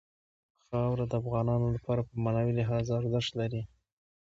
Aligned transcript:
خاوره 0.67 1.05
د 1.07 1.13
افغانانو 1.21 1.67
لپاره 1.75 2.01
په 2.09 2.13
معنوي 2.23 2.53
لحاظ 2.59 2.85
ارزښت 2.99 3.31
لري. 3.39 3.61